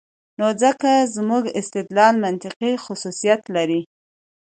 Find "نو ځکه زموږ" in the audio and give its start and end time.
0.39-1.43